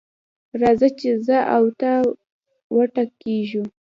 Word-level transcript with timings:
راځه 0.61 0.89
چې 0.99 1.09
زه 1.25 1.37
او 1.55 1.65
ته 1.79 1.91
وټکېږو. 2.75 3.63